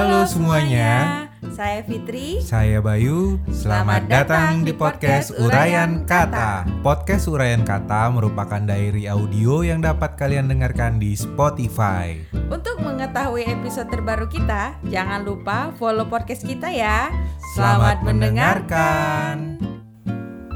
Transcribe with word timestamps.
Halo 0.00 0.24
semuanya. 0.24 1.28
Saya 1.52 1.84
Fitri. 1.84 2.40
Saya 2.40 2.80
Bayu. 2.80 3.36
Selamat, 3.52 4.08
datang 4.08 4.64
di 4.64 4.72
podcast 4.72 5.28
Urayan 5.36 6.08
Kata. 6.08 6.64
Podcast 6.80 7.28
Urayan 7.28 7.68
Kata 7.68 8.08
merupakan 8.08 8.64
diary 8.64 9.04
audio 9.04 9.60
yang 9.60 9.84
dapat 9.84 10.16
kalian 10.16 10.48
dengarkan 10.48 10.96
di 10.96 11.12
Spotify. 11.12 12.16
Untuk 12.48 12.80
mengetahui 12.80 13.44
episode 13.44 13.92
terbaru 13.92 14.24
kita, 14.32 14.80
jangan 14.88 15.20
lupa 15.20 15.68
follow 15.76 16.08
podcast 16.08 16.48
kita 16.48 16.72
ya. 16.72 17.12
Selamat 17.52 18.00
mendengarkan. 18.00 19.60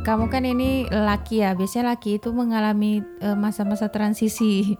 Kamu 0.08 0.32
kan 0.32 0.48
ini 0.48 0.88
laki 0.88 1.44
ya, 1.44 1.52
biasanya 1.52 1.92
laki 1.92 2.16
itu 2.16 2.32
mengalami 2.32 3.04
eh, 3.20 3.36
masa-masa 3.36 3.92
transisi 3.92 4.72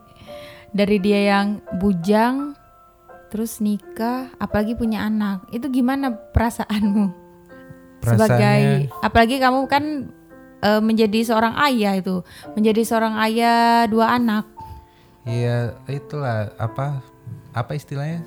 dari 0.73 0.97
dia 1.05 1.37
yang 1.37 1.61
bujang, 1.77 2.57
terus 3.35 3.59
nikah, 3.59 4.31
apalagi 4.39 4.79
punya 4.79 5.03
anak. 5.03 5.43
Itu 5.51 5.67
gimana 5.67 6.15
perasaanmu? 6.31 7.11
Sebagai, 7.99 8.87
apalagi 9.03 9.43
kamu 9.43 9.67
kan 9.67 9.85
eh, 10.61 10.79
menjadi 10.79 11.27
seorang 11.27 11.59
ayah 11.67 11.99
itu, 11.99 12.23
menjadi 12.55 12.87
seorang 12.87 13.19
ayah 13.27 13.91
dua 13.91 14.15
anak. 14.15 14.47
Iya, 15.25 15.75
itulah 15.89 16.55
apa 16.55 17.03
apa 17.51 17.73
istilahnya? 17.75 18.23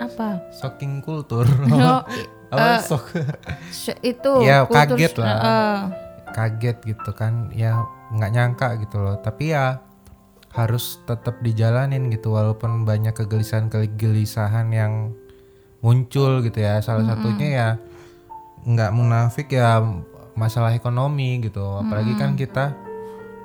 Apa? 0.00 0.40
Shocking 0.56 1.04
kultur. 1.04 1.44
Oh, 1.68 2.00
apa 2.56 2.80
eh, 2.80 2.80
shock? 2.80 3.04
sh- 3.68 4.00
itu 4.00 4.32
Ya, 4.40 4.64
kultur- 4.64 4.96
kaget 4.96 5.12
lah. 5.20 5.36
eh, 5.36 5.78
kaget 6.32 6.76
gitu 6.86 7.10
kan 7.12 7.52
ya 7.52 7.84
nggak 8.08 8.30
nyangka 8.32 8.68
gitu 8.80 8.96
loh 8.96 9.20
tapi 9.20 9.52
ya 9.52 9.76
harus 10.58 10.98
tetap 11.06 11.38
dijalanin 11.38 12.10
gitu 12.10 12.34
walaupun 12.34 12.82
banyak 12.82 13.14
kegelisahan 13.14 13.70
kegelisahan 13.70 14.66
yang 14.74 15.14
muncul 15.78 16.42
gitu 16.42 16.58
ya. 16.58 16.82
Salah 16.82 17.06
satunya 17.06 17.48
ya 17.54 17.68
nggak 18.66 18.90
munafik 18.90 19.54
ya 19.54 19.78
masalah 20.34 20.74
ekonomi 20.74 21.38
gitu. 21.38 21.62
Apalagi 21.78 22.18
kan 22.18 22.34
kita 22.34 22.74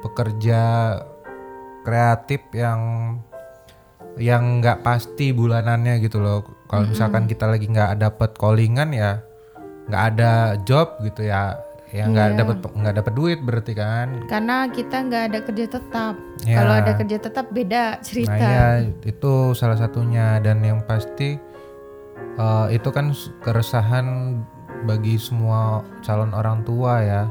pekerja 0.01 0.61
kreatif 1.85 2.41
yang 2.57 2.81
yang 4.17 4.61
nggak 4.61 4.81
pasti 4.81 5.29
bulanannya 5.29 6.01
gitu 6.01 6.17
loh. 6.17 6.41
Kalau 6.65 6.89
misalkan 6.89 7.29
kita 7.29 7.45
lagi 7.45 7.69
nggak 7.69 8.01
dapet 8.01 8.33
callingan 8.41 8.89
ya 8.89 9.21
nggak 9.83 10.03
ada 10.15 10.57
job 10.63 10.97
gitu 11.03 11.27
ya 11.27 11.59
ya 11.93 12.09
nggak 12.09 12.27
Iya. 12.27 12.37
dapat 12.41 12.57
nggak 12.65 12.95
dapat 12.97 13.13
duit 13.13 13.39
berarti 13.39 13.73
kan 13.73 14.07
karena 14.25 14.65
kita 14.67 14.97
nggak 14.99 15.23
ada 15.29 15.39
kerja 15.41 15.65
tetap. 15.69 16.13
Ya. 16.41 16.57
Kalau 16.57 16.73
ada 16.73 16.91
kerja 16.97 17.17
tetap 17.21 17.45
beda 17.49 17.83
cerita. 18.01 18.33
nah 18.33 18.49
ya 18.49 18.67
itu 19.05 19.33
salah 19.53 19.77
satunya 19.77 20.41
dan 20.41 20.59
yang 20.59 20.81
pasti 20.83 21.37
eh, 22.35 22.67
itu 22.71 22.89
kan 22.89 23.13
keresahan 23.39 24.41
bagi 24.83 25.15
semua 25.15 25.85
calon 26.01 26.33
orang 26.33 26.65
tua 26.65 26.99
ya 26.99 27.23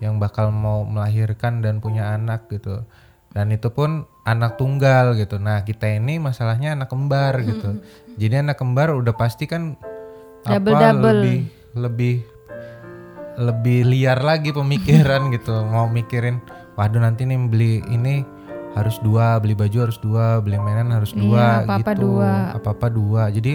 yang 0.00 0.16
bakal 0.16 0.48
mau 0.48 0.82
melahirkan 0.82 1.60
dan 1.60 1.78
punya 1.78 2.16
anak 2.16 2.48
gitu 2.48 2.82
dan 3.30 3.52
itu 3.52 3.68
pun 3.68 4.08
anak 4.24 4.56
tunggal 4.56 5.12
gitu 5.14 5.36
nah 5.36 5.60
kita 5.60 5.86
ini 5.86 6.16
masalahnya 6.16 6.72
anak 6.72 6.88
kembar 6.88 7.36
gitu 7.44 7.78
jadi 8.16 8.40
anak 8.40 8.56
kembar 8.56 8.96
udah 8.96 9.12
pasti 9.12 9.44
kan 9.44 9.76
apa 10.42 10.56
Double-double. 10.56 11.04
lebih 11.04 11.38
lebih 11.76 12.14
lebih 13.38 13.86
liar 13.86 14.18
lagi 14.18 14.50
pemikiran 14.50 15.28
gitu. 15.36 15.52
Mau 15.66 15.86
mikirin 15.86 16.40
waduh 16.74 17.02
nanti 17.02 17.28
nih 17.28 17.38
beli 17.46 17.72
ini 17.86 18.24
harus 18.72 19.02
dua 19.02 19.42
beli 19.42 19.58
baju 19.58 19.90
harus 19.90 19.98
dua 19.98 20.38
beli 20.38 20.54
mainan 20.56 20.94
harus 20.94 21.10
Iya, 21.10 21.20
dua 21.26 21.44
apa-apa 21.66 21.92
gitu. 21.94 22.02
dua. 22.06 22.30
apa-apa 22.54 22.86
dua. 22.88 23.22
Jadi 23.28 23.54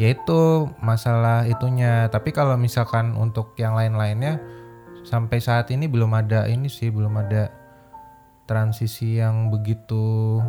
ya 0.00 0.08
itu 0.10 0.40
masalah 0.80 1.44
itunya. 1.44 2.08
Tapi 2.08 2.32
kalau 2.32 2.56
misalkan 2.56 3.12
untuk 3.14 3.52
yang 3.56 3.76
lain-lainnya 3.76 4.40
sampai 5.04 5.40
saat 5.40 5.68
ini 5.72 5.88
belum 5.88 6.12
ada 6.12 6.44
ini 6.48 6.68
sih 6.68 6.88
belum 6.92 7.16
ada 7.20 7.52
transisi 8.44 9.20
yang 9.20 9.48
begitu 9.52 10.40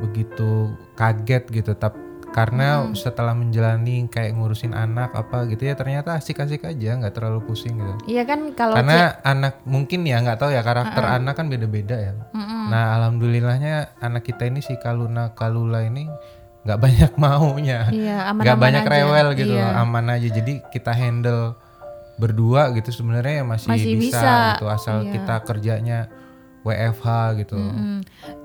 begitu 0.00 0.72
kaget 0.96 1.44
gitu. 1.50 1.72
Tapi 1.74 1.98
karena 2.30 2.68
Hmm. 2.80 2.94
setelah 2.94 3.32
menjalani 3.32 4.06
kayak 4.06 4.32
ngurusin 4.32 4.70
anak 4.70 5.10
apa 5.12 5.44
gitu 5.46 5.64
ya 5.64 5.74
ternyata 5.74 6.14
asik-asik 6.14 6.62
aja 6.62 6.94
nggak 6.96 7.10
terlalu 7.10 7.42
pusing 7.42 7.74
gitu 7.74 7.94
Iya 8.08 8.22
kan 8.22 8.54
kalau 8.54 8.74
karena 8.74 9.18
anak 9.20 9.58
mungkin 9.64 10.02
ya 10.02 10.18
nggak 10.18 10.38
tahu 10.38 10.50
ya 10.50 10.62
karakter 10.62 11.02
anak 11.02 11.34
kan 11.34 11.46
beda-beda 11.46 11.96
ya 11.96 12.12
Mm-mm. 12.30 12.70
nah 12.70 12.94
alhamdulillahnya 12.96 13.74
anak 13.98 14.22
kita 14.24 14.46
ini 14.46 14.58
si 14.58 14.74
Kaluna 14.76 15.32
Kalula 15.32 15.82
ini 15.82 16.06
nggak 16.60 16.78
banyak 16.84 17.12
maunya 17.16 17.90
Iya, 17.90 18.30
nggak 18.30 18.58
banyak 18.58 18.84
aja. 18.84 18.92
rewel 18.92 19.28
gitu 19.34 19.52
Iya. 19.52 19.74
aman 19.76 20.06
aja 20.10 20.28
jadi 20.30 20.52
kita 20.66 20.92
handle 20.92 21.58
berdua 22.14 22.70
gitu 22.70 22.92
sebenarnya 22.92 23.40
ya 23.40 23.44
masih, 23.44 23.70
Masih 23.70 23.94
bisa, 23.96 24.20
bisa, 24.20 24.32
gitu 24.54 24.66
asal 24.68 24.96
iya. 25.02 25.12
kita 25.16 25.34
kerjanya 25.42 25.98
WFH 26.60 27.06
gitu 27.38 27.56
Mm-mm. 27.56 28.04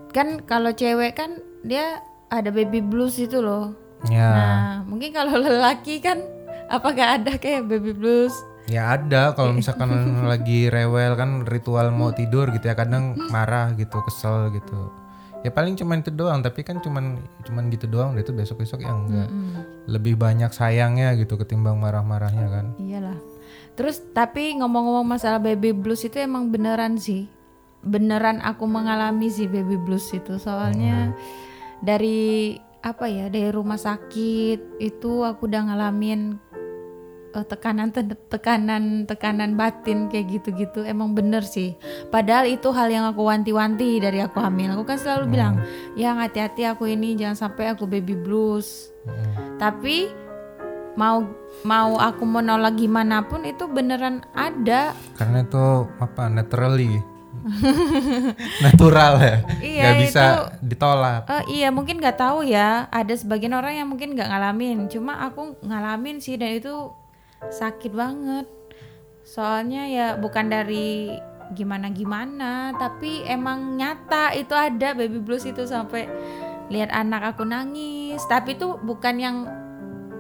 Kan 0.10 0.42
kalau 0.42 0.72
cewek 0.72 1.12
kan 1.14 1.38
dia 1.62 2.00
ada 2.30 2.50
baby 2.50 2.82
blues 2.82 3.18
itu 3.18 3.40
loh. 3.40 3.74
ya 4.06 4.30
Nah, 4.30 4.66
mungkin 4.86 5.12
kalau 5.12 5.38
lelaki 5.38 5.98
kan 5.98 6.22
apakah 6.68 7.22
ada 7.22 7.38
kayak 7.38 7.66
baby 7.66 7.92
blues? 7.92 8.34
ya 8.66 8.98
ada 8.98 9.38
kalau 9.38 9.54
misalkan 9.54 9.94
lagi 10.26 10.74
rewel 10.74 11.14
kan 11.14 11.46
ritual 11.46 11.94
mau 11.94 12.10
tidur 12.10 12.50
gitu 12.50 12.66
ya 12.66 12.74
kadang 12.74 13.14
marah 13.30 13.70
gitu 13.78 14.02
kesel 14.02 14.50
gitu 14.58 14.90
ya 15.46 15.54
paling 15.54 15.78
cuman 15.78 16.02
itu 16.02 16.10
doang 16.10 16.42
tapi 16.42 16.66
kan 16.66 16.82
cuman 16.82 17.22
cuman 17.46 17.70
gitu 17.70 17.86
doang 17.86 18.18
itu 18.18 18.34
besok 18.34 18.66
besok 18.66 18.82
yang 18.82 19.06
enggak 19.06 19.30
lebih 19.86 20.18
banyak 20.18 20.50
sayangnya 20.50 21.14
gitu 21.14 21.38
ketimbang 21.38 21.78
marah-marahnya 21.78 22.48
kan 22.50 22.66
Iyalah. 22.82 23.22
Terus 23.76 24.02
tapi 24.18 24.58
ngomong-ngomong 24.58 25.14
masalah 25.14 25.38
baby 25.38 25.70
blues 25.70 26.02
itu 26.02 26.18
emang 26.18 26.50
beneran 26.50 26.98
sih. 26.98 27.30
Beneran 27.86 28.42
aku 28.42 28.66
mengalami 28.66 29.30
sih 29.30 29.46
baby 29.46 29.78
blues 29.78 30.10
itu. 30.10 30.40
Soalnya 30.40 31.14
dari 31.82 32.56
apa 32.86 33.10
ya? 33.10 33.28
Dari 33.28 33.50
rumah 33.50 33.80
sakit 33.82 34.78
itu 34.78 35.26
aku 35.26 35.50
udah 35.50 35.74
ngalamin 35.74 36.38
eh, 37.34 37.46
tekanan 37.50 37.90
tekanan 38.30 39.10
tekanan 39.10 39.58
batin 39.58 40.08
kayak 40.08 40.40
gitu-gitu. 40.40 40.86
Emang 40.86 41.18
bener 41.18 41.42
sih. 41.42 41.74
Padahal 42.14 42.46
itu 42.46 42.70
hal 42.70 42.88
yang 42.94 43.10
aku 43.10 43.26
wanti-wanti 43.26 43.98
dari 43.98 44.22
aku 44.22 44.38
hamil. 44.38 44.78
Aku 44.78 44.86
kan 44.86 45.02
selalu 45.02 45.34
bilang 45.34 45.58
yang 45.98 46.22
hati-hati 46.22 46.70
aku 46.70 46.86
ini 46.86 47.18
jangan 47.18 47.50
sampai 47.50 47.74
aku 47.74 47.90
baby 47.90 48.14
blues. 48.14 48.94
Tapi 49.58 50.26
mau 50.96 51.28
mau 51.68 52.00
aku 52.00 52.24
menolak 52.24 52.80
gimana 52.80 53.24
pun 53.28 53.44
itu 53.44 53.68
beneran 53.68 54.24
ada. 54.32 54.96
Karena 55.18 55.44
itu 55.44 55.90
apa 56.00 56.32
naturally 56.32 57.15
natural 58.66 59.14
ya? 59.22 59.36
Iya, 59.62 59.84
nggak 59.86 59.96
bisa 60.02 60.24
itu- 60.24 60.50
ditolak. 60.74 61.22
Eh, 61.30 61.44
iya 61.62 61.70
mungkin 61.70 62.02
nggak 62.02 62.18
tahu 62.18 62.42
ya. 62.46 62.90
Ada 62.90 63.22
sebagian 63.22 63.54
orang 63.54 63.78
yang 63.78 63.88
mungkin 63.90 64.18
nggak 64.18 64.30
ngalamin. 64.30 64.90
Cuma 64.90 65.22
aku 65.22 65.54
ngalamin 65.62 66.18
sih 66.18 66.36
dan 66.42 66.58
itu 66.58 66.90
sakit 67.46 67.94
banget. 67.94 68.50
Soalnya 69.26 69.86
ya 69.90 70.08
bukan 70.18 70.50
dari 70.50 71.14
gimana 71.54 71.94
gimana 71.94 72.74
tapi 72.74 73.22
emang 73.30 73.78
nyata 73.78 74.34
itu 74.34 74.54
ada. 74.58 74.98
Baby 74.98 75.22
blues 75.22 75.46
itu 75.46 75.66
sampai 75.70 76.10
lihat 76.74 76.90
anak 76.90 77.38
aku 77.38 77.46
nangis. 77.46 78.22
Tapi 78.26 78.58
itu 78.58 78.74
bukan 78.82 79.16
yang 79.22 79.38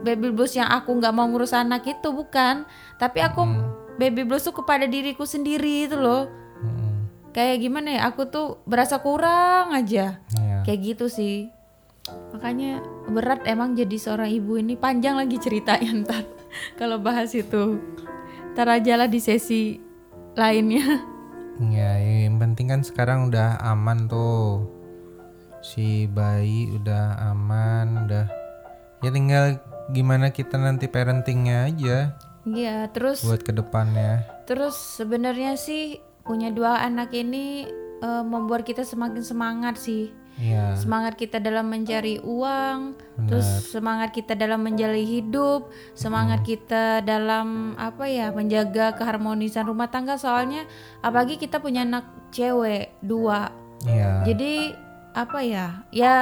baby 0.05 0.29
blues 0.29 0.53
yang 0.53 0.69
aku 0.69 0.93
nggak 0.93 1.13
mau 1.13 1.25
ngurus 1.25 1.57
anak 1.57 1.89
itu 1.89 2.13
bukan. 2.13 2.69
Tapi 3.01 3.25
aku 3.25 3.41
baby 3.97 4.21
blues 4.21 4.45
tuh 4.45 4.53
kepada 4.53 4.85
diriku 4.85 5.25
sendiri 5.25 5.89
itu 5.89 5.97
loh. 5.97 6.44
Kayak 7.35 7.59
gimana 7.59 7.89
ya 7.91 8.07
aku 8.07 8.25
tuh 8.25 8.63
berasa 8.63 8.97
kurang 8.97 9.75
aja 9.75 10.23
Iya. 10.31 10.63
kayak 10.63 10.79
gitu 10.87 11.05
sih 11.05 11.51
makanya 12.31 12.79
berat 13.05 13.43
emang 13.43 13.73
jadi 13.73 13.97
seorang 13.97 14.31
ibu 14.31 14.55
ini 14.55 14.73
panjang 14.73 15.19
lagi 15.19 15.35
ceritanya 15.35 15.91
ntar 16.01 16.23
kalau 16.79 16.95
bahas 16.97 17.35
itu 17.35 17.81
ntar 18.53 18.71
aja 18.71 18.95
lah 18.95 19.05
di 19.05 19.19
sesi 19.19 19.77
lainnya 20.33 21.11
Ya, 21.55 21.95
yang 21.95 22.35
penting 22.35 22.67
kan 22.67 22.83
sekarang 22.83 23.31
udah 23.31 23.55
aman 23.63 24.11
tuh. 24.11 24.67
Si 25.63 26.03
bayi 26.03 26.67
udah 26.67 27.31
aman, 27.31 28.03
udah. 28.03 28.27
Ya 28.99 29.07
tinggal 29.07 29.63
gimana 29.87 30.35
kita 30.35 30.57
nanti 30.57 30.89
parentingnya 30.89 31.69
aja 31.69 31.97
iya 32.43 32.89
terus 32.89 33.21
buat 33.21 33.39
ke 33.39 33.53
depannya. 33.53 34.25
terus 34.43 34.73
sebenarnya 34.73 35.53
sih 35.55 36.01
punya 36.25 36.49
dua 36.49 36.81
anak 36.81 37.13
ini 37.13 37.69
eh, 38.01 38.23
membuat 38.25 38.65
kita 38.65 38.81
semakin 38.81 39.21
semangat 39.21 39.77
sih 39.77 40.09
Iya. 40.35 40.75
semangat 40.75 41.15
kita 41.15 41.39
dalam 41.39 41.71
mencari 41.71 42.19
uang, 42.19 42.99
terus 43.23 43.71
semangat 43.71 44.11
kita 44.11 44.35
dalam 44.35 44.67
menjalani 44.67 45.07
hidup, 45.07 45.71
semangat 45.95 46.43
kita 46.43 46.99
dalam 46.99 47.71
apa 47.79 48.03
ya 48.03 48.35
menjaga 48.35 48.99
keharmonisan 48.99 49.63
rumah 49.63 49.87
tangga. 49.87 50.19
Soalnya 50.19 50.67
apalagi 50.99 51.39
kita 51.39 51.63
punya 51.63 51.87
anak 51.87 52.03
cewek 52.35 52.99
dua, 52.99 53.47
Iya. 53.87 54.27
jadi 54.27 54.75
apa 55.15 55.39
ya 55.39 55.87
ya 55.95 56.15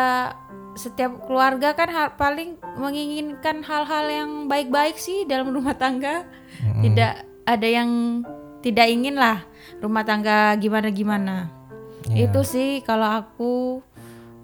setiap 0.77 1.25
keluarga 1.25 1.73
kan 1.73 1.89
hal- 1.89 2.13
paling 2.13 2.61
menginginkan 2.77 3.65
hal-hal 3.65 4.05
yang 4.05 4.31
baik-baik 4.45 4.93
sih 4.93 5.25
dalam 5.25 5.49
rumah 5.49 5.73
tangga. 5.73 6.21
Tidak 6.85 7.13
ada 7.49 7.65
yang 7.67 8.21
tidak 8.63 8.87
ingin 8.87 9.19
lah 9.19 9.43
rumah 9.83 10.07
tangga 10.07 10.55
gimana-gimana. 10.55 11.51
Iya. 12.07 12.31
Itu 12.31 12.47
sih 12.47 12.79
kalau 12.87 13.21
aku 13.21 13.83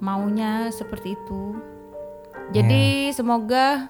maunya 0.03 0.67
seperti 0.75 1.15
itu. 1.15 1.55
Jadi 2.51 3.15
semoga 3.15 3.87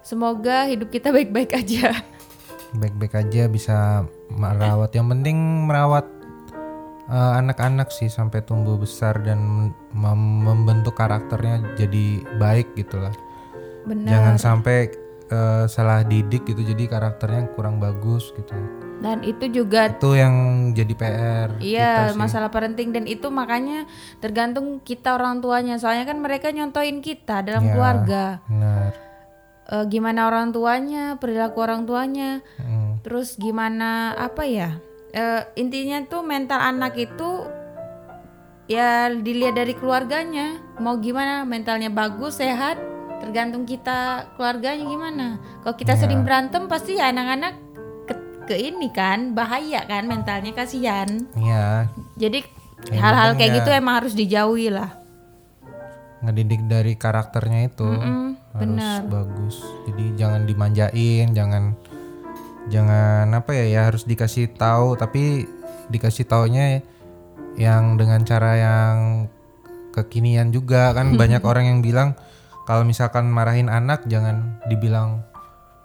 semoga 0.00 0.64
hidup 0.64 0.88
kita 0.88 1.12
baik-baik 1.12 1.52
aja. 1.52 1.92
baik-baik 2.74 3.14
aja 3.14 3.46
bisa 3.46 4.02
merawat 4.34 4.90
yang 4.98 5.06
penting 5.06 5.66
merawat 5.70 6.06
eh, 7.06 7.32
anak-anak 7.38 7.94
sih 7.94 8.10
sampai 8.10 8.42
tumbuh 8.42 8.74
besar 8.74 9.22
dan 9.22 9.70
mem- 9.94 10.42
membentuk 10.42 10.98
karakternya 10.98 11.62
jadi 11.78 12.26
baik 12.36 12.74
gitu 12.74 12.98
lah 12.98 13.14
Benar. 13.86 14.10
jangan 14.10 14.36
sampai 14.42 14.90
eh, 15.30 15.64
salah 15.70 16.02
didik 16.02 16.42
gitu 16.50 16.66
jadi 16.66 16.90
karakternya 16.90 17.54
kurang 17.54 17.78
bagus 17.78 18.34
gitu 18.34 18.54
Dan 19.04 19.20
itu 19.20 19.44
juga 19.52 19.92
itu 19.92 20.16
yang 20.16 20.34
jadi 20.72 20.94
PR 20.96 21.48
Iya, 21.60 22.16
masalah 22.16 22.48
parenting 22.48 22.88
dan 22.88 23.04
itu 23.04 23.28
makanya 23.28 23.84
tergantung 24.16 24.80
kita 24.80 25.12
orang 25.12 25.44
tuanya. 25.44 25.76
Soalnya 25.76 26.08
kan 26.08 26.24
mereka 26.24 26.48
nyontoin 26.48 27.04
kita 27.04 27.44
dalam 27.44 27.68
Ya. 27.68 27.72
keluarga. 27.76 28.24
benar 28.48 28.96
Eh, 29.64 29.84
gimana 29.88 30.28
orang 30.28 30.52
tuanya, 30.52 31.16
perilaku 31.16 31.56
orang 31.64 31.88
tuanya, 31.88 32.44
Mm, 32.60 33.00
terus 33.00 33.40
gimana 33.40 34.12
apa 34.12 34.44
ya? 34.44 34.76
Eh, 35.08 35.40
intinya 35.56 36.04
tuh 36.04 36.20
mental 36.20 36.60
anak 36.60 36.92
itu 37.00 37.48
ya 38.66 39.08
dilihat 39.08 39.56
dari 39.56 39.72
keluarganya. 39.72 40.60
Mau 40.76 41.00
gimana 41.00 41.48
mentalnya 41.48 41.88
bagus, 41.88 42.44
sehat, 42.44 42.76
tergantung 43.24 43.64
kita 43.64 44.28
keluarganya 44.36 44.84
gimana. 44.84 45.26
Kalau 45.64 45.76
kita 45.76 45.96
Ya. 45.96 46.00
sering 46.04 46.28
berantem 46.28 46.68
pasti 46.68 47.00
ya 47.00 47.08
anak-anak 47.08 47.63
ke, 48.44 48.54
ini 48.54 48.88
kan 48.88 49.32
bahaya 49.32 49.82
kan 49.82 50.04
mentalnya 50.04 50.52
kasihan. 50.52 51.08
iya 51.34 51.88
Jadi 52.14 52.44
Yang 52.84 53.00
hal-hal 53.00 53.30
kayak 53.34 53.48
ya- 53.48 53.56
gitu 53.58 53.70
emang 53.72 53.94
harus 53.98 54.12
dijauhi 54.12 54.68
lah. 54.68 54.90
ngedidik 56.20 56.64
dari 56.64 56.92
karakternya 56.94 57.68
itu 57.68 57.84
Mm, 57.84 58.28
harus 58.50 58.64
benar. 58.80 59.00
bagus 59.04 59.56
jadi 59.84 60.04
jangan 60.16 60.42
dimanjain 60.44 61.28
jangan 61.30 61.76
jangan 62.66 63.28
apa 63.30 63.52
ya 63.52 63.64
ya 63.66 63.80
harus 63.84 64.02
dikasih 64.02 64.48
tahu 64.50 64.96
tapi 64.96 65.44
dikasih 65.86 66.24
taunya 66.24 66.80
yang 67.56 68.00
dengan 68.00 68.24
cara 68.24 68.56
yang 68.56 68.96
kekinian 69.92 70.48
juga 70.48 70.92
kan 70.92 71.12
banyak 71.20 71.40
orang 71.40 71.68
yang 71.68 71.80
bilang 71.80 72.16
kalau 72.64 72.82
misalkan 72.82 73.28
marahin 73.28 73.68
anak 73.68 74.00
jangan 74.06 74.56
dibilang 74.64 75.20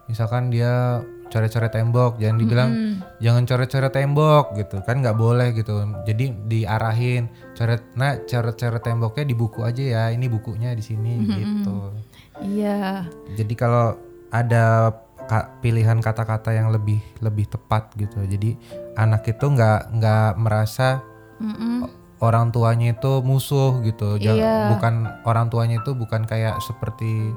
misalkan 0.07 0.47
dia 0.47 1.03
coret-coret 1.29 1.69
tembok 1.69 2.17
jangan 2.17 2.37
dibilang 2.37 2.71
jangan 3.17 3.45
coret-coret 3.45 3.93
tembok 3.93 4.57
gitu. 4.57 4.81
Kan 4.83 4.99
nggak 4.99 5.13
boleh 5.13 5.53
gitu. 5.53 5.77
Jadi 6.03 6.25
diarahin 6.45 7.29
coret 7.53 7.85
nah 7.93 8.17
coret-coret 8.17 8.81
temboknya 8.81 9.23
di 9.23 9.35
buku 9.37 9.61
aja 9.61 9.79
ya. 9.81 10.03
Ini 10.09 10.25
bukunya 10.25 10.73
di 10.73 10.81
sini 10.81 11.13
gitu. 11.25 11.93
Iya. 12.39 13.03
jadi 13.35 13.53
kalau 13.53 13.99
ada 14.31 14.95
ka- 15.27 15.59
pilihan 15.59 15.99
kata-kata 15.99 16.55
yang 16.55 16.71
lebih 16.71 16.97
lebih 17.19 17.45
tepat 17.45 17.91
gitu. 17.93 18.23
Jadi 18.23 18.55
anak 18.95 19.27
itu 19.27 19.43
nggak 19.43 19.91
nggak 19.93 20.31
merasa 20.39 21.03
Mm-mm. 21.37 21.85
orang 22.23 22.49
tuanya 22.49 22.95
itu 22.95 23.19
musuh 23.21 23.83
gitu. 23.83 24.15
Iya. 24.15 24.71
bukan 24.71 25.07
orang 25.27 25.51
tuanya 25.51 25.83
itu 25.83 25.91
bukan 25.91 26.23
kayak 26.23 26.57
seperti 26.63 27.35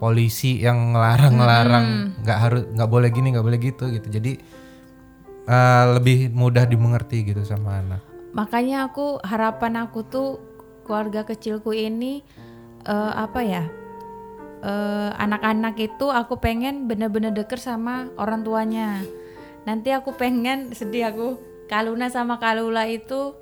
polisi 0.00 0.64
yang 0.64 0.96
ngelarang-ngelarang 0.96 1.86
nggak 2.24 2.38
harus 2.40 2.62
nggak 2.72 2.90
boleh 2.90 3.08
gini 3.12 3.36
nggak 3.36 3.46
boleh 3.46 3.60
gitu 3.60 3.84
gitu 3.92 4.08
jadi 4.08 4.32
eh, 5.46 5.84
lebih 6.00 6.32
mudah 6.32 6.64
dimengerti 6.64 7.22
gitu 7.28 7.44
sama 7.44 7.78
anak 7.84 8.10
Makanya 8.30 8.86
aku 8.90 9.18
harapan 9.26 9.82
aku 9.82 10.06
tuh 10.06 10.38
keluarga 10.86 11.26
kecilku 11.26 11.74
ini 11.74 12.22
eh, 12.86 13.12
apa 13.14 13.40
ya? 13.42 13.64
eh, 14.60 15.10
anak-anak 15.16 15.74
itu 15.80 16.12
aku 16.12 16.36
pengen 16.36 16.84
bener-bener 16.84 17.32
deket 17.32 17.58
sama 17.58 18.12
orang 18.20 18.44
tuanya. 18.44 19.00
Nanti 19.64 19.90
aku 19.90 20.14
pengen 20.14 20.70
sedih 20.78 21.10
aku 21.10 21.28
Kaluna 21.70 22.10
sama 22.10 22.38
Kalula 22.42 22.86
itu 22.86 23.34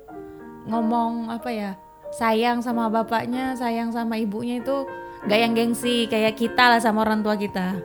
ngomong 0.69 1.33
apa 1.33 1.49
ya? 1.49 1.71
Sayang 2.09 2.65
sama 2.65 2.89
bapaknya, 2.89 3.53
sayang 3.53 3.93
sama 3.93 4.17
ibunya 4.17 4.57
itu 4.57 4.89
gak 5.27 5.39
yang 5.39 5.53
gengsi 5.57 6.07
kayak 6.07 6.39
kita 6.39 6.75
lah 6.75 6.79
sama 6.79 7.03
orang 7.03 7.19
tua 7.25 7.35
kita. 7.35 7.75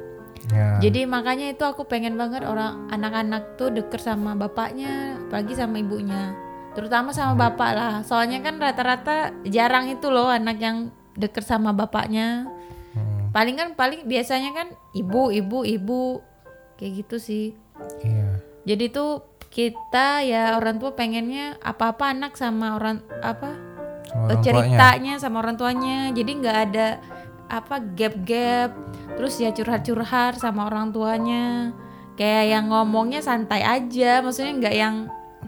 ya 0.52 0.78
Jadi 0.78 1.08
makanya 1.08 1.50
itu 1.50 1.64
aku 1.64 1.88
pengen 1.88 2.14
banget 2.14 2.44
orang 2.46 2.86
anak-anak 2.92 3.56
tuh 3.56 3.72
deket 3.72 4.04
sama 4.04 4.36
bapaknya, 4.36 5.18
apalagi 5.26 5.56
sama 5.56 5.80
ibunya. 5.80 6.36
Terutama 6.76 7.14
sama 7.14 7.34
bapak 7.38 7.70
lah. 7.74 7.94
Soalnya 8.06 8.42
kan 8.44 8.58
rata-rata 8.58 9.32
jarang 9.46 9.88
itu 9.88 10.10
loh 10.10 10.28
anak 10.28 10.58
yang 10.60 10.90
deket 11.16 11.46
sama 11.46 11.70
bapaknya. 11.72 12.46
Hmm, 12.92 13.30
Paling 13.32 13.56
kan 13.56 13.68
paling 13.74 14.06
biasanya 14.06 14.50
kan 14.54 14.68
ibu, 14.94 15.30
ibu, 15.30 15.64
ibu 15.64 16.22
kayak 16.78 16.92
gitu 17.06 17.16
sih. 17.18 17.46
iya 18.02 18.38
Jadi 18.64 18.88
tuh 18.90 19.34
kita 19.54 20.26
ya 20.26 20.58
orang 20.58 20.82
tua 20.82 20.98
pengennya 20.98 21.54
apa-apa 21.62 22.10
anak 22.10 22.34
sama 22.34 22.74
orang 22.74 22.98
apa 23.22 23.54
sama 24.10 24.34
eh, 24.34 24.38
tuanya 24.42 24.42
ceritanya 24.42 25.14
sama 25.22 25.36
orang 25.46 25.54
tuanya 25.54 26.10
jadi 26.10 26.30
nggak 26.42 26.58
ada 26.70 26.88
apa 27.54 27.78
gap-gap 27.94 28.74
terus 29.14 29.38
ya 29.38 29.54
curhat-curhat 29.54 30.42
sama 30.42 30.66
orang 30.66 30.90
tuanya 30.90 31.70
kayak 32.14 32.44
yang 32.50 32.64
ngomongnya 32.66 33.22
santai 33.22 33.62
aja 33.62 34.18
maksudnya 34.18 34.52
nggak 34.58 34.74
yang 34.74 34.94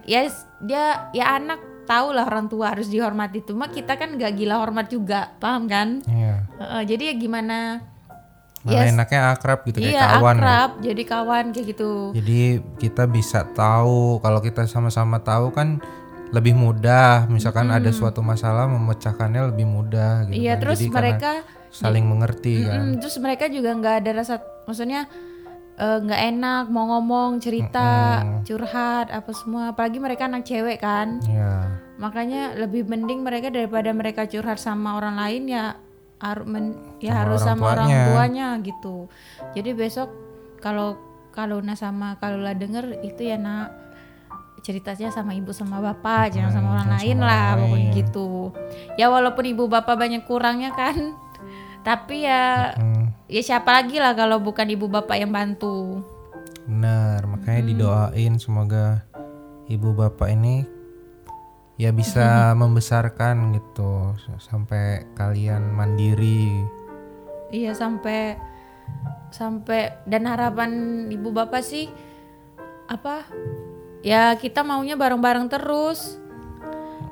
ya 0.06 0.22
dia 0.62 1.10
ya 1.10 1.34
anak 1.34 1.58
tahu 1.82 2.10
lah 2.10 2.26
orang 2.26 2.46
tua 2.46 2.74
harus 2.74 2.86
dihormati 2.86 3.42
cuma 3.42 3.66
kita 3.66 3.94
kan 3.94 4.14
nggak 4.14 4.34
gila 4.34 4.58
hormat 4.58 4.86
juga 4.86 5.34
paham 5.38 5.66
kan 5.66 6.02
iya 6.06 6.42
Heeh, 6.58 6.82
jadi 6.86 7.02
ya 7.10 7.14
gimana 7.16 7.58
malah 8.62 8.82
Yes. 8.82 8.94
enaknya 8.98 9.20
akrab 9.30 9.62
gitu 9.62 9.78
kayak 9.78 9.94
iya 9.94 10.02
kawan 10.18 10.34
ya. 10.34 10.42
akrab 10.42 10.70
jadi 10.82 11.02
kawan 11.06 11.44
kayak 11.54 11.66
gitu 11.70 11.90
Jadi 12.18 12.40
kita 12.82 13.06
bisa 13.06 13.46
tahu 13.46 14.18
kalau 14.18 14.42
kita 14.42 14.66
sama-sama 14.66 15.22
tahu 15.22 15.54
kan 15.54 15.78
lebih 16.26 16.58
mudah. 16.58 17.30
Misalkan 17.30 17.70
ada 17.70 17.86
suatu 17.94 18.18
masalah 18.18 18.66
memecahkannya 18.66 19.54
lebih 19.54 19.62
mudah 19.62 20.26
gitu 20.26 20.34
iya 20.34 20.58
kan. 20.58 20.66
terus 20.66 20.78
Jadi 20.82 20.90
karena 20.90 20.98
mereka 20.98 21.30
saling 21.76 22.04
mengerti 22.04 22.64
kan. 22.64 22.80
Mm-mm, 22.88 22.98
terus 22.98 23.16
mereka 23.18 23.46
juga 23.46 23.70
nggak 23.70 23.94
ada 24.00 24.10
rasa 24.16 24.34
maksudnya 24.64 25.04
eh, 25.76 25.98
nggak 26.00 26.20
enak 26.32 26.64
mau 26.68 26.88
ngomong 26.90 27.36
cerita 27.38 27.88
curhat 28.42 29.12
apa 29.12 29.30
semua. 29.30 29.70
Apalagi 29.70 30.00
mereka 30.00 30.24
anak 30.24 30.42
cewek 30.42 30.80
kan? 30.80 31.20
Iya. 31.22 31.84
makanya 31.96 32.52
lebih 32.52 32.84
mending 32.84 33.24
mereka 33.24 33.48
daripada 33.48 33.88
mereka 33.88 34.24
curhat 34.24 34.60
sama 34.60 35.00
orang 35.00 35.16
lain 35.16 35.48
ya 35.48 35.80
harus 36.20 36.44
ya 37.00 37.12
Sama 37.12 37.20
harus 37.24 37.40
orang 37.40 37.48
sama 37.48 37.64
orang 37.72 37.88
tuanya. 37.88 38.04
tuanya 38.04 38.48
gitu. 38.60 38.96
Jadi 39.52 39.70
besok 39.72 40.08
kalau 40.60 40.96
kalau 41.32 41.60
Na 41.60 41.72
sama 41.72 42.16
kalau 42.16 42.36
lah 42.36 42.52
denger 42.52 43.00
itu 43.00 43.24
ya 43.24 43.36
nak 43.36 43.72
ceritanya 44.60 45.08
sama 45.08 45.32
ibu 45.32 45.52
sama 45.52 45.78
bapak 45.78 46.32
jangan 46.34 46.52
sama 46.52 46.68
orang 46.74 46.90
lain 47.00 47.16
sama 47.16 47.28
lah 47.28 47.48
pokoknya 47.54 47.90
gitu. 47.94 48.28
Ya 48.96 49.06
walaupun 49.08 49.44
ibu 49.46 49.64
bapak 49.64 49.96
banyak 49.96 50.22
kurangnya 50.24 50.72
kan 50.72 51.16
tapi 51.86 52.26
ya 52.26 52.74
Hmm, 52.74 53.14
ya 53.30 53.38
siapa 53.46 53.70
lagi 53.70 54.02
lah 54.02 54.18
kalau 54.18 54.42
bukan 54.42 54.66
ibu 54.66 54.90
bapak 54.90 55.22
yang 55.22 55.30
bantu. 55.30 56.02
Benar. 56.66 57.22
Makanya 57.30 57.62
didoain 57.62 58.42
semoga 58.42 59.06
ibu 59.70 59.94
bapak 59.94 60.34
ini 60.34 60.66
ya 61.78 61.94
bisa 61.94 62.50
membesarkan 62.58 63.54
gitu 63.54 64.18
sampai 64.42 65.06
kalian 65.14 65.70
mandiri. 65.70 66.66
iya 67.54 67.70
sampai 67.70 68.34
sampai 69.30 69.94
dan 70.10 70.26
harapan 70.26 71.06
ibu 71.06 71.30
bapak 71.30 71.62
sih 71.62 71.86
apa 72.90 73.22
ya 74.02 74.34
kita 74.34 74.66
maunya 74.66 74.98
bareng-bareng 74.98 75.46
terus. 75.46 76.18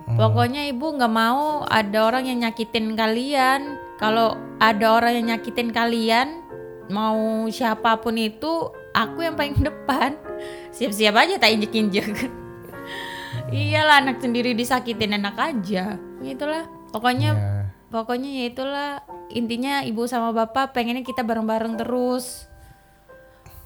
Pokoknya 0.04 0.66
ibu 0.66 0.94
nggak 0.94 1.14
mau 1.14 1.62
ada 1.66 2.06
orang 2.10 2.26
yang 2.26 2.42
nyakitin 2.42 2.94
kalian 2.98 3.83
kalau 4.00 4.36
ada 4.58 4.86
orang 4.98 5.22
yang 5.22 5.26
nyakitin 5.34 5.70
kalian 5.70 6.42
mau 6.90 7.46
siapa 7.48 8.00
pun 8.02 8.18
itu 8.18 8.70
aku 8.92 9.24
yang 9.24 9.38
paling 9.38 9.56
depan. 9.68 10.18
Siap-siap 10.74 11.14
aja 11.14 11.34
tak 11.38 11.54
injek-injek. 11.54 12.08
Iyalah 13.54 14.02
anak 14.02 14.18
sendiri 14.18 14.52
disakitin 14.52 15.18
enak 15.18 15.36
aja. 15.38 15.98
Gitulah 16.22 16.66
pokoknya 16.90 17.32
Ya. 17.34 17.64
Pokoknya 17.94 18.26
ya 18.26 18.44
itulah. 18.50 18.90
Intinya 19.30 19.86
ibu 19.86 20.02
sama 20.10 20.34
bapak 20.34 20.74
pengennya 20.74 21.06
kita 21.06 21.22
bareng-bareng 21.22 21.78
terus. 21.78 22.50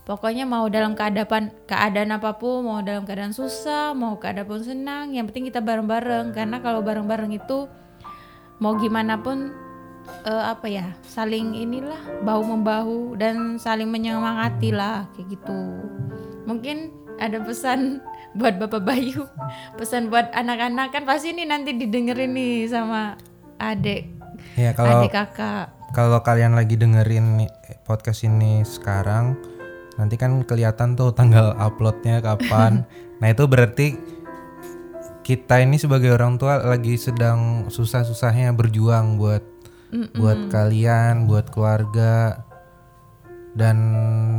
Pokoknya 0.04 0.44
mau 0.44 0.68
dalam 0.68 0.92
keadaan 0.92 1.48
keadaan 1.64 2.12
apa 2.12 2.36
pun, 2.36 2.60
mau 2.60 2.84
dalam 2.84 3.08
keadaan 3.08 3.32
susah, 3.32 3.96
mau 3.96 4.20
keadaan 4.20 4.44
pun 4.44 4.60
senang, 4.60 5.16
yang 5.16 5.24
penting 5.32 5.48
kita 5.48 5.64
bareng-bareng. 5.64 6.36
Karena 6.36 6.60
kalau 6.60 6.84
bareng-bareng 6.84 7.40
itu 7.40 7.72
mau 8.60 8.76
gimana 8.76 9.16
pun 9.16 9.48
eh, 10.26 10.44
apa 10.48 10.66
ya 10.68 10.86
saling 11.06 11.54
inilah 11.54 11.98
bahu 12.24 12.42
membahu 12.56 12.98
dan 13.18 13.56
saling 13.56 13.88
menyemangati 13.88 14.72
lah 14.74 15.08
kayak 15.16 15.38
gitu 15.38 15.60
mungkin 16.44 16.92
ada 17.18 17.42
pesan 17.42 18.02
buat 18.38 18.60
bapak 18.60 18.84
Bayu 18.84 19.26
pesan 19.80 20.12
buat 20.12 20.30
anak-anak 20.36 20.94
kan 20.94 21.02
pasti 21.08 21.32
ini 21.32 21.48
nanti 21.48 21.74
didengerin 21.74 22.36
nih 22.36 22.68
sama 22.68 23.16
adik 23.58 24.14
Ya 24.54 24.70
kalau 24.70 25.02
adik 25.02 25.14
kakak 25.14 25.78
kalau 25.96 26.20
kalian 26.20 26.52
lagi 26.52 26.76
dengerin 26.76 27.48
podcast 27.88 28.28
ini 28.28 28.60
sekarang, 28.60 29.40
nanti 29.96 30.20
kan 30.20 30.44
kelihatan 30.44 30.92
tuh 30.92 31.16
tanggal 31.16 31.56
uploadnya 31.56 32.20
kapan. 32.20 32.84
nah 33.24 33.28
itu 33.32 33.48
berarti 33.48 33.96
kita 35.24 35.64
ini 35.64 35.80
sebagai 35.80 36.12
orang 36.12 36.36
tua 36.36 36.60
lagi 36.60 36.96
sedang 37.00 37.68
susah-susahnya 37.72 38.52
berjuang 38.52 39.16
buat 39.16 39.44
buat 39.90 40.52
kalian, 40.52 41.24
buat 41.24 41.48
keluarga, 41.48 42.44
dan 43.56 43.76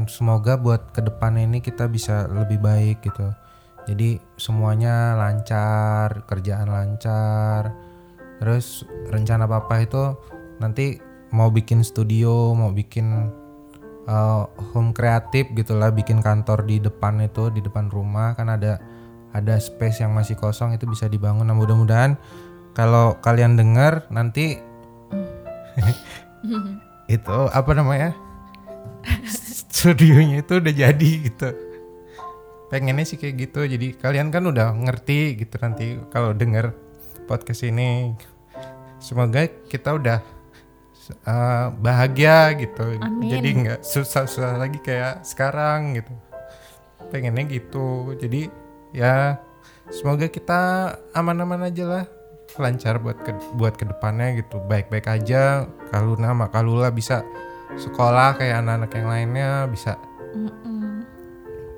semoga 0.05 0.55
buat 0.55 0.93
ke 0.93 1.01
depannya 1.01 1.49
ini 1.49 1.59
kita 1.59 1.89
bisa 1.89 2.29
lebih 2.29 2.61
baik 2.61 3.01
gitu. 3.01 3.33
Jadi 3.89 4.21
semuanya 4.37 5.17
lancar, 5.17 6.21
kerjaan 6.29 6.69
lancar, 6.69 7.73
terus 8.37 8.85
rencana 9.09 9.49
papa 9.49 9.81
itu 9.81 10.13
nanti 10.61 11.01
mau 11.33 11.49
bikin 11.49 11.81
studio, 11.81 12.53
mau 12.53 12.69
bikin 12.69 13.33
uh, 14.05 14.45
home 14.71 14.93
kreatif 14.93 15.49
gitulah, 15.57 15.89
bikin 15.89 16.21
kantor 16.21 16.69
di 16.69 16.77
depan 16.77 17.17
itu, 17.25 17.49
di 17.49 17.65
depan 17.65 17.89
rumah 17.89 18.37
kan 18.37 18.53
ada 18.53 18.77
ada 19.33 19.57
space 19.57 20.05
yang 20.05 20.13
masih 20.13 20.37
kosong 20.37 20.77
itu 20.77 20.85
bisa 20.85 21.09
dibangun. 21.09 21.49
Nah 21.49 21.57
mudah-mudahan 21.57 22.13
kalau 22.77 23.17
kalian 23.25 23.57
dengar 23.57 24.05
nanti 24.13 24.68
itu 27.15 27.38
apa 27.50 27.71
namanya 27.74 28.13
studionya 29.69 30.43
itu 30.43 30.53
udah 30.59 30.74
jadi 30.75 31.09
gitu. 31.24 31.50
Pengennya 32.69 33.05
sih 33.07 33.17
kayak 33.17 33.50
gitu. 33.50 33.65
Jadi 33.65 33.98
kalian 33.98 34.29
kan 34.29 34.45
udah 34.45 34.75
ngerti 34.75 35.39
gitu 35.39 35.55
nanti 35.63 35.98
kalau 36.12 36.36
denger 36.36 36.75
podcast 37.25 37.63
ini. 37.65 38.13
Semoga 39.00 39.48
kita 39.48 39.95
udah 39.95 40.19
uh, 41.24 41.71
bahagia 41.79 42.53
gitu. 42.59 43.00
Amin. 43.00 43.31
Jadi 43.31 43.50
nggak 43.63 43.79
susah-susah 43.81 44.59
lagi 44.59 44.77
kayak 44.83 45.24
sekarang 45.24 45.98
gitu. 45.98 46.13
Pengennya 47.09 47.48
gitu. 47.48 48.13
Jadi 48.19 48.51
ya 48.91 49.39
semoga 49.89 50.29
kita 50.29 50.93
aman-aman 51.15 51.71
aja 51.71 51.86
lah 51.88 52.05
lancar 52.57 52.97
buat 52.97 53.19
ke, 53.21 53.31
buat 53.59 53.75
ke 53.77 53.85
depannya 53.85 54.39
gitu. 54.41 54.57
Baik-baik 54.65 55.05
aja 55.05 55.69
Kaluna 55.93 56.33
sama 56.33 56.47
Kalula 56.49 56.89
bisa 56.89 57.21
sekolah 57.77 58.39
kayak 58.39 58.65
anak-anak 58.65 58.91
yang 58.97 59.07
lainnya 59.07 59.49
bisa. 59.69 59.93
Mm-mm. 60.29 61.01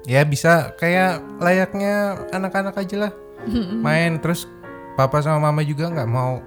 ya 0.03 0.27
bisa 0.27 0.75
kayak 0.75 1.23
layaknya 1.39 2.19
anak-anak 2.31 2.75
aja 2.79 3.07
lah. 3.07 3.13
Main. 3.81 4.19
Terus 4.23 4.47
papa 4.95 5.19
sama 5.19 5.51
mama 5.51 5.63
juga 5.63 5.87
nggak 5.91 6.09
mau 6.09 6.39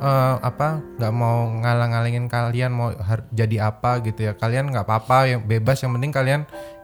eh, 0.00 0.34
apa 0.40 0.80
nggak 0.96 1.14
mau 1.14 1.48
ngalang-ngalingin 1.60 2.26
kalian 2.28 2.72
mau 2.72 2.92
har- 2.92 3.28
jadi 3.32 3.72
apa 3.72 4.00
gitu 4.04 4.28
ya. 4.28 4.32
Kalian 4.36 4.72
nggak 4.72 4.84
apa-apa 4.84 5.28
yang 5.28 5.40
bebas. 5.44 5.80
Yang 5.80 5.92
penting 6.00 6.12
kalian 6.12 6.40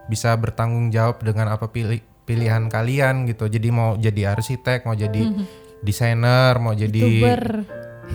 bisa 0.07 0.33
bertanggung 0.39 0.89
jawab 0.95 1.21
dengan 1.21 1.53
apa 1.53 1.69
pilih 1.69 2.01
pilihan 2.27 2.67
kalian 2.71 3.29
gitu. 3.29 3.47
Jadi 3.47 3.69
mau 3.71 3.95
jadi 4.01 4.37
arsitek 4.37 4.87
mau 4.89 4.97
jadi 4.97 5.23
desainer 5.85 6.57
mau 6.61 6.73
jadi 6.73 7.05
Youtuber. 7.05 7.43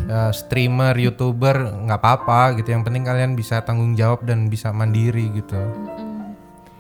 eh, 0.08 0.32
streamer 0.34 0.96
youtuber 0.98 1.58
nggak 1.88 2.00
apa-apa 2.00 2.58
gitu 2.62 2.74
yang 2.74 2.82
penting 2.82 3.04
kalian 3.04 3.36
bisa 3.36 3.62
tanggung 3.62 3.94
jawab 3.94 4.24
dan 4.24 4.48
bisa 4.48 4.72
mandiri 4.72 5.30
gitu 5.36 5.60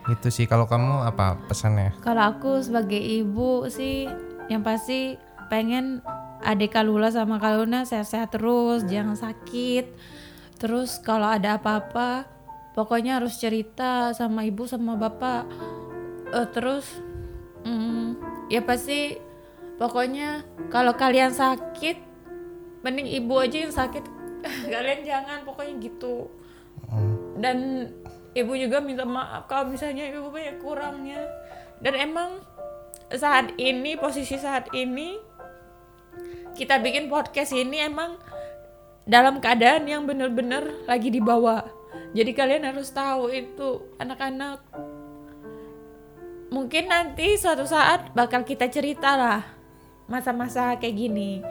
itu 0.09 0.27
sih 0.33 0.45
kalau 0.49 0.65
kamu 0.65 1.05
apa 1.05 1.37
pesannya 1.45 1.93
Kalau 2.01 2.33
aku 2.33 2.59
sebagai 2.59 2.97
ibu 2.97 3.69
sih 3.69 4.09
yang 4.49 4.65
pasti 4.65 5.15
pengen 5.47 6.01
adik 6.41 6.73
Kalula 6.73 7.13
sama 7.13 7.37
Kaluna 7.37 7.85
sehat-sehat 7.85 8.33
terus, 8.33 8.81
jangan 8.89 9.13
sakit. 9.13 9.85
Terus 10.57 10.97
kalau 11.01 11.29
ada 11.29 11.57
apa-apa, 11.57 12.25
pokoknya 12.73 13.21
harus 13.21 13.37
cerita 13.37 14.11
sama 14.17 14.41
ibu 14.43 14.65
sama 14.65 14.97
bapak. 14.97 15.45
Eh, 16.33 16.47
terus 16.49 16.87
mm, 17.63 18.17
ya 18.49 18.65
pasti 18.65 19.15
pokoknya 19.81 20.45
kalau 20.69 20.93
kalian 20.93 21.33
sakit, 21.33 21.97
mending 22.85 23.09
ibu 23.09 23.33
aja 23.41 23.65
yang 23.65 23.73
sakit. 23.73 24.05
kalian 24.73 25.01
jangan 25.01 25.41
pokoknya 25.41 25.81
gitu. 25.81 26.29
Dan 27.41 27.89
ibu 28.37 28.53
juga 28.53 28.77
minta 28.77 29.09
maaf 29.09 29.49
kalau 29.49 29.73
misalnya 29.73 30.05
ibu 30.13 30.29
banyak 30.29 30.61
kurangnya. 30.61 31.25
Dan 31.81 31.97
emang 31.97 32.45
saat 33.09 33.57
ini 33.57 33.97
posisi 33.97 34.37
saat 34.37 34.69
ini 34.77 35.17
kita 36.53 36.77
bikin 36.77 37.09
podcast 37.09 37.57
ini 37.57 37.81
emang 37.81 38.21
dalam 39.09 39.41
keadaan 39.41 39.89
yang 39.89 40.05
bener-bener 40.05 40.85
lagi 40.85 41.09
di 41.09 41.17
bawah. 41.17 41.65
Jadi 42.13 42.37
kalian 42.37 42.69
harus 42.69 42.93
tahu 42.93 43.33
itu 43.33 43.97
anak-anak 43.97 44.61
mungkin 46.51 46.91
nanti 46.91 47.39
suatu 47.39 47.63
saat 47.63 48.11
bakal 48.11 48.43
kita 48.43 48.67
cerita 48.67 49.15
lah 49.15 49.60
masa-masa 50.09 50.77
kayak 50.77 50.95
gini. 50.95 51.41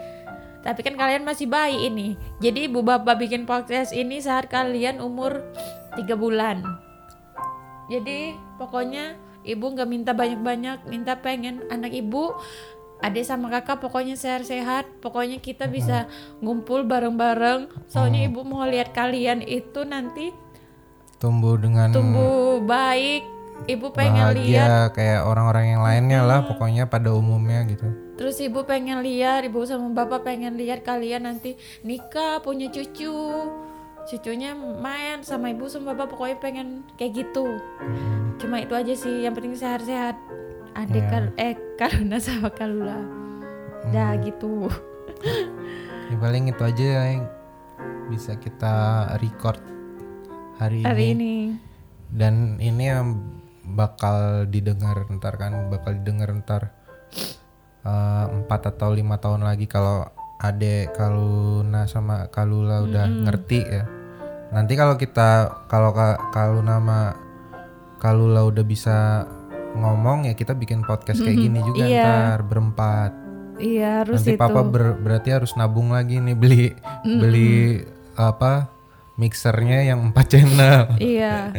Tapi 0.60 0.80
kan 0.84 0.94
kalian 0.96 1.24
masih 1.24 1.48
bayi 1.48 1.88
ini. 1.88 2.20
Jadi 2.38 2.68
ibu 2.68 2.84
bapak 2.84 3.16
bikin 3.16 3.48
podcast 3.48 3.96
ini 3.96 4.20
saat 4.20 4.52
kalian 4.52 5.00
umur 5.00 5.40
tiga 5.96 6.14
bulan. 6.16 6.60
Jadi 7.88 8.36
pokoknya 8.60 9.16
ibu 9.42 9.66
nggak 9.72 9.88
minta 9.88 10.12
banyak-banyak, 10.12 10.84
minta 10.86 11.16
pengen 11.16 11.64
anak 11.72 11.96
ibu 11.96 12.36
adik 13.00 13.24
sama 13.24 13.48
kakak 13.48 13.80
pokoknya 13.80 14.20
sehat-sehat. 14.20 15.00
Pokoknya 15.00 15.40
kita 15.40 15.64
bisa 15.64 16.04
ngumpul 16.44 16.84
bareng-bareng. 16.84 17.88
Soalnya 17.88 18.28
ibu 18.28 18.44
mau 18.44 18.68
lihat 18.68 18.92
kalian 18.92 19.40
itu 19.40 19.88
nanti 19.88 20.36
tumbuh 21.16 21.56
dengan 21.56 21.88
tumbuh 21.88 22.60
baik. 22.60 23.24
Ibu 23.60 23.92
pengen 23.92 24.40
lihat. 24.40 24.68
bahagia 24.68 24.92
kayak 24.96 25.20
orang-orang 25.28 25.64
yang 25.76 25.82
lainnya 25.84 26.20
lah 26.24 26.40
pokoknya 26.48 26.88
pada 26.88 27.12
umumnya 27.12 27.60
gitu 27.68 28.09
terus 28.20 28.36
ibu 28.36 28.60
pengen 28.68 29.00
lihat 29.00 29.48
ibu 29.48 29.64
sama 29.64 29.88
bapak 29.96 30.28
pengen 30.28 30.60
lihat 30.60 30.84
kalian 30.84 31.24
nanti 31.24 31.56
nikah 31.80 32.44
punya 32.44 32.68
cucu. 32.68 33.48
Cucunya 34.00 34.52
main 34.56 35.24
sama 35.24 35.48
ibu 35.48 35.64
sama 35.68 35.96
bapak 35.96 36.12
pokoknya 36.12 36.36
pengen 36.36 36.68
kayak 37.00 37.24
gitu. 37.24 37.56
Cuma 38.36 38.60
itu 38.60 38.76
aja 38.76 38.92
sih 38.92 39.24
yang 39.24 39.32
penting 39.32 39.56
sehat-sehat. 39.56 40.16
Adik 40.76 41.04
Iya. 41.04 41.08
Kal- 41.08 41.36
eh 41.36 41.54
Karuna 41.80 42.18
sama 42.20 42.52
Kalula. 42.52 43.00
Dah 43.88 44.20
gitu. 44.20 44.68
Ya 46.10 46.18
paling 46.18 46.50
itu 46.50 46.58
aja 46.58 47.06
yang 47.06 47.30
bisa 48.10 48.34
kita 48.34 49.06
record 49.22 49.62
hari, 50.58 50.82
hari 50.82 51.14
ini. 51.14 51.14
ini. 51.14 51.34
Dan 52.10 52.58
ini 52.58 52.90
yang 52.90 53.22
bakal 53.62 54.42
didengar 54.50 55.06
ntar 55.06 55.38
kan 55.38 55.70
bakal 55.70 55.94
didengar 55.94 56.34
ntar 56.42 56.74
eh, 57.80 58.24
empat 58.30 58.60
atau 58.68 58.90
lima 58.90 59.16
tahun 59.16 59.40
lagi 59.40 59.64
kalau 59.64 60.04
adek 60.36 60.92
Kaluna 60.92 61.84
sama 61.84 62.26
Kalula 62.26 62.80
udah 62.82 63.06
ngerti 63.06 63.60
ya. 63.60 63.84
Nanti 64.50 64.72
kalau 64.72 64.94
kita 64.94 65.28
kalau 65.66 65.90
Ka- 65.90 66.20
Kaluna 66.30 66.76
sama 66.76 67.00
Kalula 67.96 68.42
udah 68.42 68.64
bisa 68.64 69.28
ngomong 69.70 70.24
ya 70.24 70.34
kita 70.34 70.50
bikin 70.52 70.82
podcast 70.82 71.20
kayak 71.20 71.38
gini 71.38 71.60
juga 71.62 71.84
Iya. 71.84 72.02
ntar 72.02 72.40
berempat. 72.42 73.10
Iya 73.56 74.02
harus 74.02 74.16
nanti 74.18 74.32
itu. 74.32 74.40
Papa 74.40 74.60
ber- 74.62 74.96
berarti 74.96 75.28
harus 75.30 75.52
nabung 75.54 75.92
lagi 75.92 76.16
nih 76.16 76.32
beli 76.34 76.72
beli 77.04 77.84
apa 78.14 78.72
mixernya 79.20 79.84
yang 79.84 80.10
empat 80.10 80.26
channel 80.32 80.96
Iya. 81.12 81.52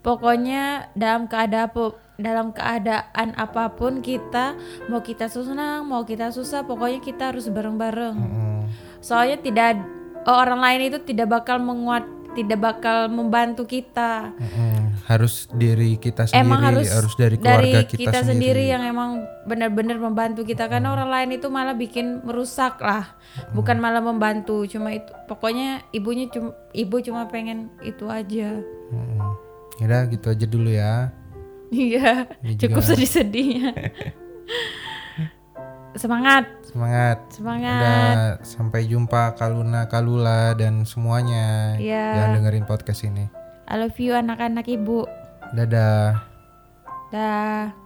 Pokoknya 0.00 0.88
dalam 0.96 1.28
keadaan 1.28 1.68
dalam 2.16 2.56
keadaan 2.56 3.36
apa 3.36 3.76
pun 3.76 4.00
kita 4.00 4.56
mau 4.88 5.04
kita 5.04 5.28
senang, 5.28 5.84
mau 5.84 6.00
kita 6.08 6.32
susah, 6.32 6.64
pokoknya 6.64 7.04
kita 7.04 7.28
harus 7.34 7.52
bareng-bareng. 7.52 8.16
Mm, 8.16 8.60
Soalnya 9.04 9.36
tidak 9.44 9.84
orang 10.24 10.64
lain 10.64 10.80
itu 10.88 10.98
tidak 11.04 11.28
bakal 11.28 11.60
menguat, 11.60 12.08
tidak 12.32 12.58
bakal 12.62 13.12
membantu 13.12 13.68
kita. 13.68 14.32
mm, 14.32 14.75
harus 15.06 15.46
diri 15.54 15.94
kita 15.96 16.26
sendiri 16.26 16.42
emang 16.42 16.60
harus, 16.66 16.90
dari 17.14 17.38
keluarga 17.38 17.86
kita, 17.86 18.26
sendiri. 18.26 18.66
yang 18.66 18.82
emang 18.82 19.22
benar-benar 19.46 20.02
membantu 20.02 20.42
kita 20.42 20.66
karena 20.66 20.90
orang 20.90 21.06
lain 21.06 21.38
itu 21.38 21.46
malah 21.46 21.78
bikin 21.78 22.26
merusak 22.26 22.82
lah, 22.82 23.14
bukan 23.54 23.78
malah 23.78 24.02
membantu. 24.02 24.66
Cuma 24.66 24.90
itu 24.90 25.06
pokoknya 25.30 25.86
ibunya 25.94 26.26
cuma 26.26 26.58
ibu 26.74 26.98
cuma 26.98 27.30
pengen 27.30 27.70
itu 27.86 28.10
aja. 28.10 28.58
Mm, 28.90 29.30
Yaudah 29.78 30.02
gitu 30.10 30.26
aja 30.26 30.46
dulu 30.48 30.70
ya 30.72 31.14
Iya, 31.70 32.26
cukup 32.58 32.82
sedih-sedihnya. 32.82 33.74
semangat 35.96 36.44
Semangat. 36.66 37.18
semangat 37.32 37.80
Udah 37.80 38.44
sampai 38.44 38.84
jumpa 38.84 39.32
Kaluna, 39.32 39.88
Kalula 39.88 40.52
dan 40.52 40.84
semuanya 40.84 41.78
Iya. 41.80 42.04
yang 42.20 42.28
dengerin 42.36 42.68
podcast 42.68 43.08
ini. 43.08 43.24
I 43.66 43.74
love 43.82 43.98
you 43.98 44.14
anak-anak 44.14 44.66
ibu 44.70 45.06
Dadah. 45.54 46.22
dah 47.10 47.85